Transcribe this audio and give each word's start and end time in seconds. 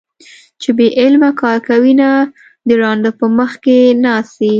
چې 0.61 0.69
بې 0.77 0.87
علمه 0.99 1.31
کار 1.41 1.57
کوينه- 1.67 2.09
د 2.67 2.69
ړانده 2.79 3.11
په 3.19 3.25
مخ 3.37 3.51
کې 3.63 3.77
ناڅي 4.03 4.49